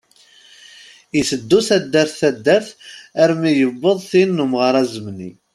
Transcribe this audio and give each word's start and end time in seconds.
Iteddu 1.19 1.59
taddart 1.67 2.13
taddart 2.19 2.67
armi 3.23 3.51
yewweḍ 3.53 3.97
tin 4.09 4.29
n 4.35 4.43
umɣar 4.45 4.75
azemni. 4.81 5.29